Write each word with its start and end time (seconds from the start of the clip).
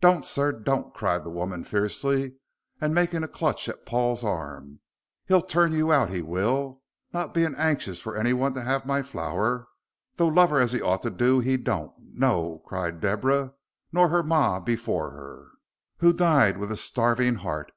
"Don't, 0.00 0.26
sir 0.26 0.50
don't!" 0.50 0.92
cried 0.92 1.22
the 1.22 1.30
woman, 1.30 1.62
fiercely, 1.62 2.34
and 2.80 2.92
making 2.92 3.22
a 3.22 3.28
clutch 3.28 3.68
at 3.68 3.86
Paul's 3.86 4.24
arm; 4.24 4.80
"he'll 5.28 5.40
turn 5.40 5.70
you 5.72 5.92
out, 5.92 6.10
he 6.10 6.20
will, 6.20 6.82
not 7.12 7.32
being 7.32 7.54
anxious 7.54 8.00
fur 8.00 8.16
anyone 8.16 8.54
to 8.54 8.62
have 8.62 8.84
my 8.84 9.02
flower, 9.04 9.68
though 10.16 10.26
love 10.26 10.50
her 10.50 10.58
as 10.58 10.72
he 10.72 10.82
oughter 10.82 11.10
do, 11.10 11.38
he 11.38 11.56
don't, 11.56 11.92
no," 12.00 12.60
cried 12.66 12.98
Deborah, 12.98 13.52
"nor 13.92 14.08
her 14.08 14.24
ma 14.24 14.58
before 14.58 15.12
her, 15.12 15.46
who 15.98 16.12
died 16.12 16.58
with 16.58 16.72
a 16.72 16.76
starvin' 16.76 17.36
'eart. 17.46 17.70